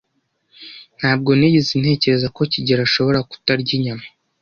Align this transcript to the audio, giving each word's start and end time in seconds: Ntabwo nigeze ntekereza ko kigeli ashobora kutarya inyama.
Ntabwo 0.97 1.29
nigeze 1.37 1.73
ntekereza 1.81 2.27
ko 2.35 2.41
kigeli 2.51 2.81
ashobora 2.87 3.19
kutarya 3.29 3.71
inyama. 3.77 4.05